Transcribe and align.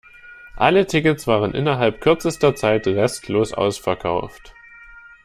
Alle 0.55 0.87
Tickets 0.87 1.27
waren 1.27 1.53
innerhalb 1.53 2.01
kürzester 2.01 2.55
Zeit 2.55 2.87
restlos 2.87 3.53
ausverkauft. 3.53 4.55